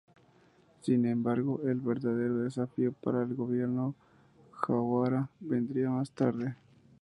Sin 0.79 1.05
embargo, 1.05 1.61
el 1.63 1.79
verdadero 1.79 2.37
desafío 2.39 2.91
para 2.91 3.21
el 3.21 3.35
gobierno 3.35 3.89
de 4.39 4.57
Jawara 4.65 5.29
vendría 5.41 5.91
más 5.91 6.09
tarde. 6.09 6.55